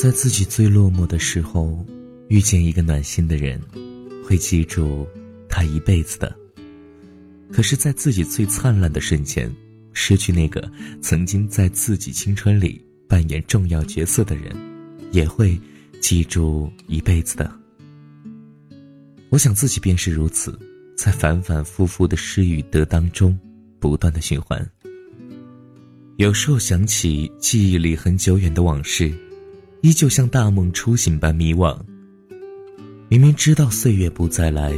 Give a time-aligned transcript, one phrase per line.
[0.00, 1.84] 在自己最落寞的时候，
[2.28, 3.60] 遇见一个暖心的人，
[4.24, 5.06] 会记住
[5.46, 6.34] 他一辈子的。
[7.52, 9.54] 可是，在自己最灿烂的瞬间，
[9.92, 10.72] 失去那个
[11.02, 14.56] 曾经在自己青春里扮演重要角色的人，
[15.12, 15.60] 也会
[16.00, 17.52] 记住一辈子的。
[19.28, 20.58] 我想自己便是如此，
[20.96, 23.38] 在反反复复的失与得当中，
[23.78, 24.66] 不断的循环。
[26.16, 29.12] 有时候想起记忆里很久远的往事，
[29.82, 31.78] 依旧像大梦初醒般迷惘。
[33.08, 34.72] 明明知道岁月不再来。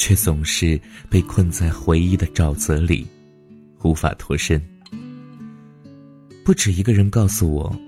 [0.00, 0.80] 却总是
[1.10, 3.06] 被困在回忆的沼泽里，
[3.82, 4.58] 无法脱身。
[6.42, 7.78] 不止一个人告诉我，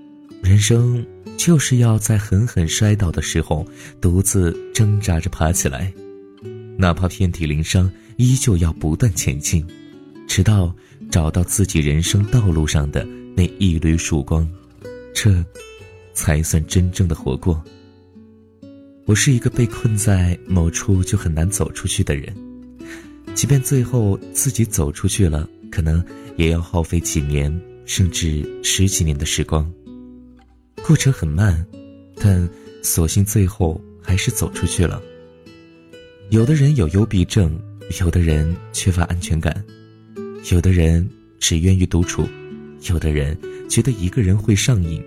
[0.42, 1.02] 人生
[1.38, 3.66] 就是要在狠狠摔倒的时候，
[3.98, 5.90] 独自挣扎着爬起来，
[6.76, 9.66] 哪怕遍体鳞伤，依旧要不断前进，
[10.28, 10.76] 直到
[11.10, 14.46] 找到自己人生道路上的那一缕曙光，
[15.14, 15.42] 这，
[16.12, 17.62] 才算真正的活过。
[19.04, 22.34] 我是一个被困在某处就很难走出去的人，
[23.34, 26.02] 即便最后自己走出去了，可能
[26.36, 27.52] 也要耗费几年
[27.84, 29.70] 甚至十几年的时光。
[30.86, 31.66] 过程很慢，
[32.16, 32.48] 但
[32.82, 35.02] 所幸最后还是走出去了。
[36.30, 37.60] 有的人有幽闭症，
[38.00, 39.64] 有的人缺乏安全感，
[40.50, 41.08] 有的人
[41.40, 42.26] 只愿意独处，
[42.88, 43.36] 有的人
[43.68, 45.02] 觉得一个人会上瘾，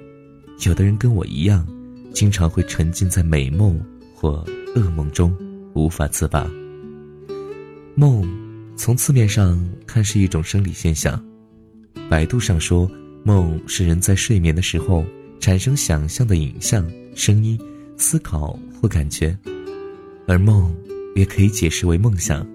[0.66, 1.68] 有的人跟我一样。
[2.14, 3.78] 经常会沉浸在美梦
[4.14, 4.42] 或
[4.74, 5.36] 噩梦中，
[5.74, 6.50] 无法自拔。
[7.94, 8.26] 梦，
[8.78, 11.22] 从字面上看是一种生理现象。
[12.10, 12.90] 百度上说，
[13.26, 15.06] 梦是人在睡眠的时候
[15.42, 17.60] 产生想象的影像、声音、
[17.98, 19.38] 思考或感觉，
[20.26, 20.74] 而梦
[21.18, 22.48] 也可以解释为梦想。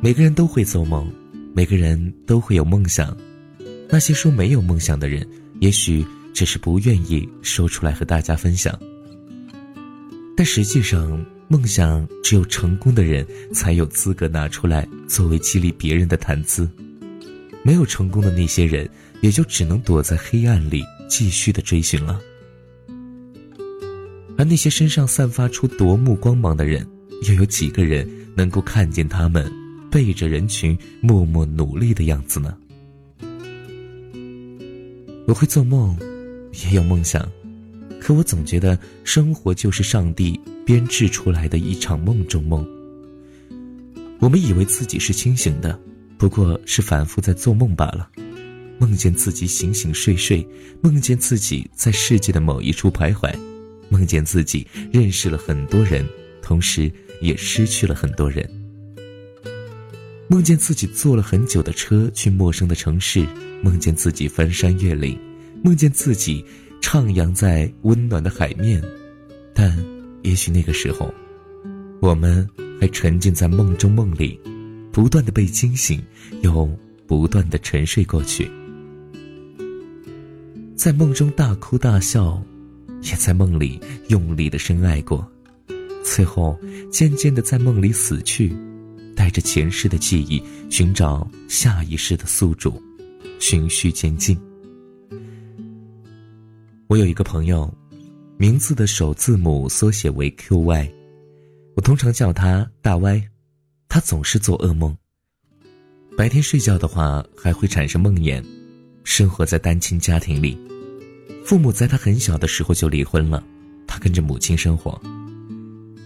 [0.00, 1.12] 每个人都会做梦，
[1.52, 3.16] 每个人都会有梦想。
[3.88, 5.26] 那些说没有梦想的人，
[5.58, 6.06] 也许。
[6.32, 8.78] 只是不愿意说出来和大家分享，
[10.36, 16.68] 但实际上，梦想只有成功的人才有资格拿出来作为激励别人的谈资，
[17.64, 18.88] 没有成功的那些人，
[19.20, 22.20] 也就只能躲在黑暗里继续的追寻了。
[24.36, 26.86] 而那些身上散发出夺目光芒的人，
[27.26, 29.50] 又有几个人能够看见他们
[29.90, 32.56] 背着人群默默努力的样子呢？
[35.26, 35.98] 我会做梦。
[36.64, 37.26] 也有梦想，
[38.00, 42.66] 可我总觉得生活就是上帝编制出来的一场梦中梦。
[44.18, 45.78] 我们以为自己是清醒的，
[46.16, 48.08] 不过是反复在做梦罢了。
[48.78, 50.46] 梦见自己醒醒睡睡，
[50.80, 53.32] 梦见自己在世界的某一处徘徊，
[53.88, 56.06] 梦见自己认识了很多人，
[56.42, 56.90] 同时
[57.20, 58.48] 也失去了很多人。
[60.28, 63.26] 梦见自己坐了很久的车去陌生的城市，
[63.62, 65.18] 梦见自己翻山越岭。
[65.62, 66.44] 梦见自己
[66.80, 68.82] 徜徉在温暖的海面，
[69.54, 69.76] 但
[70.22, 71.12] 也许那个时候，
[72.00, 72.48] 我们
[72.80, 74.38] 还沉浸在梦中梦里，
[74.92, 76.00] 不断的被惊醒，
[76.42, 76.68] 又
[77.06, 78.48] 不断的沉睡过去，
[80.76, 82.40] 在梦中大哭大笑，
[83.02, 85.28] 也在梦里用力的深爱过，
[86.04, 86.58] 最后
[86.90, 88.54] 渐渐的在梦里死去，
[89.16, 92.80] 带着前世的记忆寻找下一世的宿主，
[93.40, 94.38] 循序渐进。
[96.88, 97.70] 我有一个朋友，
[98.38, 100.90] 名字的首字母缩写为 QY，
[101.76, 103.22] 我通常叫他大 Y。
[103.90, 104.96] 他总是做噩梦，
[106.16, 108.42] 白天睡觉的话还会产生梦魇。
[109.04, 110.56] 生活在单亲家庭里，
[111.44, 113.44] 父母在他很小的时候就离婚了，
[113.86, 114.98] 他跟着母亲生活。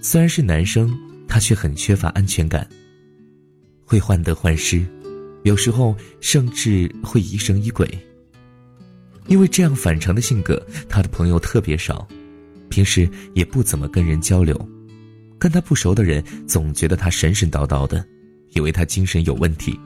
[0.01, 0.93] 虽然是男生，
[1.29, 2.69] 他却很缺乏安全感，
[3.85, 4.85] 会患得患失，
[5.45, 7.89] 有时候甚至会疑神疑鬼。
[9.27, 12.07] 因为这样反常的性格，他的朋友特别少，
[12.69, 14.69] 平时也不怎么跟人交流。
[15.39, 18.05] 跟他不熟的人总觉得他神神叨叨的，
[18.51, 19.79] 以为他精神有问题。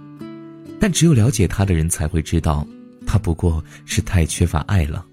[0.79, 2.67] 但只有了解他的人才会知道，
[3.07, 5.07] 他不过是太缺乏爱了，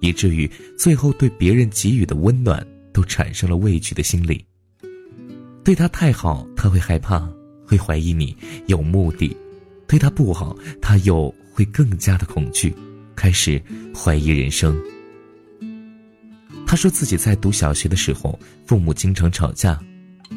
[0.00, 4.44] 以至于最后对别人给予的温暖都产生了畏惧的心理。
[5.64, 7.26] 对他太好，他会害怕，
[7.64, 9.34] 会怀疑你有目的；
[9.86, 12.74] 对他不好，他又会更加的恐惧。
[13.18, 13.60] 开始
[13.92, 14.80] 怀疑人生。
[16.64, 19.76] 他说自己在读小学的时候，父母经常吵架。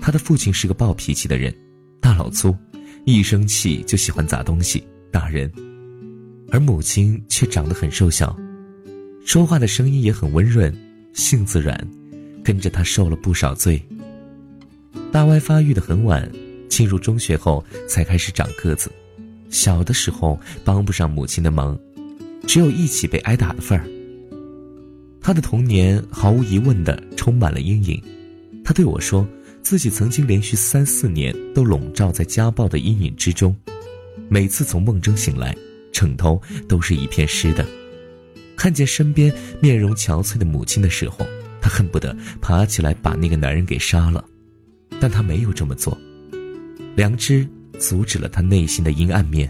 [0.01, 1.53] 他的父亲是个暴脾气的人，
[1.99, 2.57] 大老粗，
[3.05, 5.51] 一生气就喜欢砸东西、打人。
[6.49, 8.35] 而母亲却长得很瘦小，
[9.23, 10.75] 说话的声音也很温润，
[11.13, 11.87] 性子软，
[12.43, 13.79] 跟着他受了不少罪。
[15.11, 16.27] 大歪发育的很晚，
[16.67, 18.91] 进入中学后才开始长个子。
[19.51, 21.77] 小的时候帮不上母亲的忙。
[22.51, 23.87] 只有一起被挨打的份儿。
[25.21, 28.03] 他的童年毫无疑问的充满了阴影。
[28.61, 29.25] 他对我说，
[29.61, 33.55] 自己曾经连续三四年都笼罩在家暴的阴影之中，
[34.27, 35.55] 每次从梦中醒来，
[35.93, 37.65] 枕头都是一片湿的。
[38.57, 41.25] 看见身边面容憔悴的母亲的时候，
[41.61, 44.25] 他恨不得爬起来把那个男人给杀了，
[44.99, 45.97] 但他没有这么做。
[46.97, 47.47] 良知
[47.79, 49.49] 阻止了他内心的阴暗面。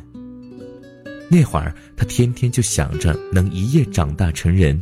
[1.33, 4.77] 那会儿，他天天就想着能一夜长大成人，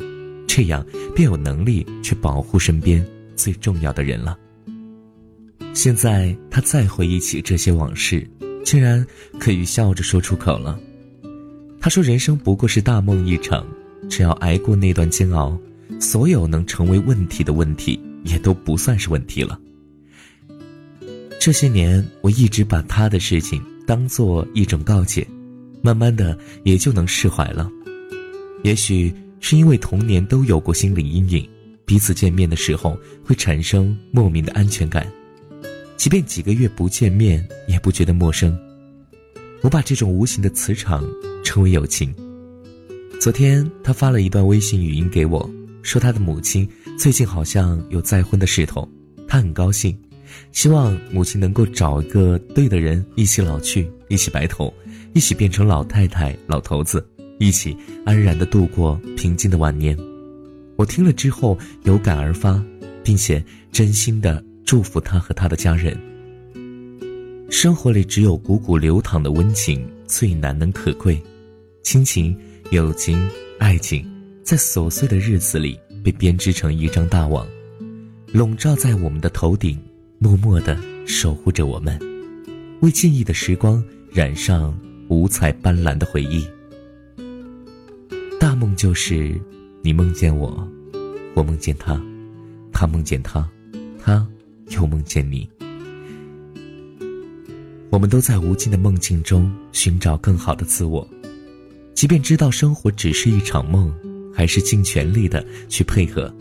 [0.47, 0.83] 这样
[1.15, 3.05] 便有能力去保护身边
[3.35, 4.35] 最重要的人了。
[5.75, 8.27] 现在他再回忆起这些往事，
[8.65, 9.05] 竟然
[9.39, 10.79] 可以笑着说出口了。
[11.79, 13.63] 他说：“人生不过是大梦一场，
[14.09, 15.55] 只要挨过那段煎熬，
[15.99, 19.59] 所有能成为问题的问题也都不算是问题了。”
[21.39, 25.25] 这些年，我一直把他的事情当做一种告诫。
[25.81, 27.69] 慢慢的也就能释怀了，
[28.63, 31.49] 也许是因为童年都有过心理阴影，
[31.85, 35.09] 彼此见面的时候会产生莫名的安全感，
[35.95, 38.57] 即便几个月不见面也不觉得陌生。
[39.61, 41.03] 我把这种无形的磁场
[41.43, 42.13] 称为友情。
[43.19, 45.49] 昨天他发了一段微信语音给我，
[45.81, 46.65] 说他的母亲
[46.97, 48.87] 最近好像有再婚的势头，
[49.27, 49.97] 他很高兴，
[50.51, 54.73] 希望母亲能够找一个对的人一起老去，一起白头。
[55.13, 57.05] 一起变成老太太、老头子，
[57.39, 57.75] 一起
[58.05, 59.97] 安然的度过平静的晚年。
[60.75, 62.63] 我听了之后有感而发，
[63.03, 65.97] 并且真心的祝福他和他的家人。
[67.49, 71.21] 生活里只有汩汩流淌的温情最难能可贵，
[71.81, 72.37] 亲情、
[72.69, 73.19] 友情、
[73.57, 74.07] 爱情，
[74.43, 77.47] 在琐碎的日子里被编织成一张大网，
[78.31, 79.77] 笼罩在我们的头顶，
[80.19, 80.77] 默默的
[81.07, 81.99] 守护着我们，
[82.81, 84.77] 为记忆的时光染上。
[85.09, 86.47] 五彩斑斓的回忆。
[88.39, 89.39] 大梦就是
[89.81, 90.67] 你梦见我，
[91.33, 91.99] 我梦见他，
[92.71, 93.49] 他梦见他，
[93.99, 94.25] 他
[94.69, 95.49] 又梦见你。
[97.89, 101.07] 我们都在无尽的梦境中寻找更好的自我，
[101.95, 103.91] 即便知道生活只是一场梦，
[104.31, 106.31] 还是尽全力的去配合，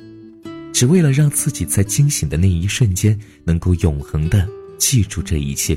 [0.75, 5.76] 只为了让自己在惊醒的那一瞬间能够永恒的记住这一切。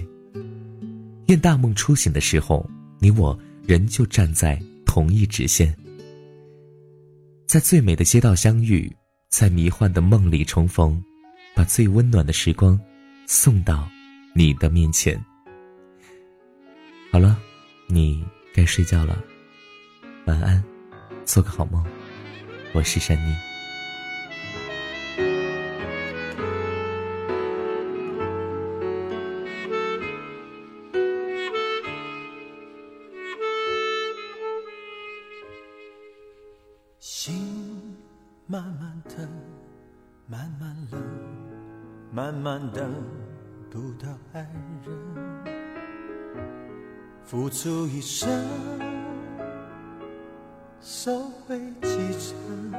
[1.27, 2.69] 愿大梦初醒的时候。
[3.03, 5.75] 你我仍旧站在同一直线，
[7.47, 8.95] 在最美的街道相遇，
[9.31, 11.03] 在迷幻的梦里重逢，
[11.55, 12.79] 把最温暖的时光
[13.25, 13.89] 送到
[14.35, 15.19] 你的面前。
[17.11, 17.41] 好了，
[17.87, 19.19] 你该睡觉了，
[20.27, 20.63] 晚安，
[21.25, 21.83] 做个好梦。
[22.71, 23.50] 我是珊妮。
[37.01, 37.97] 心
[38.45, 39.27] 慢慢等，
[40.27, 41.01] 慢慢冷，
[42.11, 42.93] 慢慢等
[43.71, 44.47] 不到爱
[44.85, 44.95] 人，
[47.23, 48.29] 付出一生，
[50.79, 51.89] 收回几
[52.19, 52.71] 成。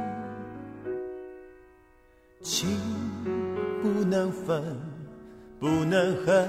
[2.43, 2.79] 情
[3.83, 4.63] 不能分，
[5.59, 6.49] 不能恨，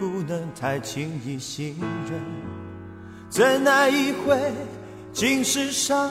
[0.00, 1.76] 不能太轻易信
[2.10, 2.20] 任，
[3.30, 4.52] 怎奈一回
[5.12, 6.10] 尽是伤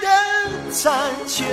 [0.00, 1.44] 的残缺？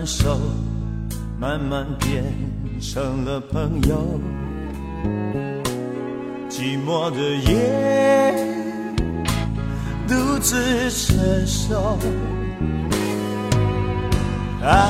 [0.00, 0.40] 慢慢熟，
[1.38, 2.24] 慢慢变
[2.80, 4.18] 成了朋友。
[6.48, 8.34] 寂寞的夜，
[10.08, 11.98] 独自承受。
[14.62, 14.88] 爱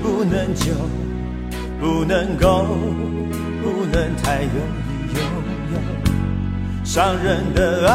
[0.00, 0.72] 不能久，
[1.80, 2.64] 不能够，
[3.60, 4.52] 不能太容
[4.86, 5.18] 易拥
[5.72, 5.74] 有。
[6.84, 7.94] 伤人的爱，